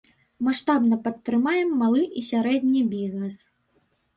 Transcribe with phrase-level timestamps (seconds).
[0.45, 3.35] Маштабна падтрымаем малы і сярэдні бізнэс.